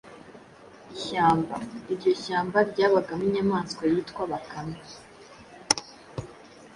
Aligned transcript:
ishyamba. 0.95 1.55
Iryo 1.93 2.11
shyamba 2.21 2.57
ryabagamo 2.71 3.23
inyamaswa 3.27 3.81
yitwa 3.91 4.21
Bakame, 4.31 4.79